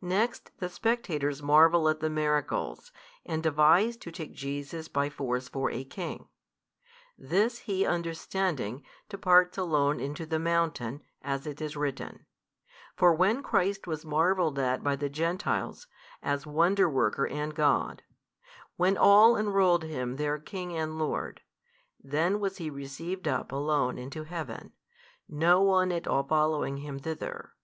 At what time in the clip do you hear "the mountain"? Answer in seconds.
10.26-11.02